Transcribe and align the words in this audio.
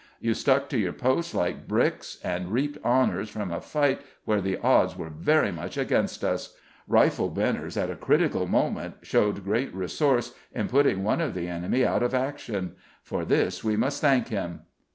You 0.19 0.33
stuck 0.33 0.67
to 0.69 0.79
your 0.79 0.93
posts 0.93 1.35
like 1.35 1.67
bricks 1.67 2.17
and 2.23 2.51
reaped 2.51 2.83
honours 2.83 3.29
from 3.29 3.51
a 3.51 3.61
fight 3.61 4.01
where 4.25 4.41
the 4.41 4.57
odds 4.57 4.97
were 4.97 5.11
very 5.11 5.51
much 5.51 5.77
against 5.77 6.23
us. 6.23 6.57
Rifleman 6.87 7.35
Benners 7.35 7.77
at 7.77 7.91
a 7.91 7.95
critical 7.95 8.47
moment 8.47 8.95
showed 9.03 9.43
great 9.45 9.71
resource 9.75 10.33
in 10.55 10.69
putting 10.69 11.03
one 11.03 11.21
of 11.21 11.35
the 11.35 11.47
enemy 11.47 11.85
out 11.85 12.01
of 12.01 12.15
action. 12.15 12.71
For 13.03 13.23
this 13.23 13.63
we 13.63 13.75
must 13.75 14.01
thank 14.01 14.29
him." 14.29 14.61